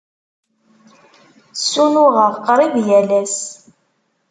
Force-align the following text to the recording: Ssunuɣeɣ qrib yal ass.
Ssunuɣeɣ 1.59 2.33
qrib 2.45 2.75
yal 2.87 3.09
ass. 3.21 3.37